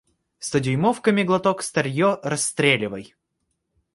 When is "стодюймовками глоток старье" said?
0.39-2.19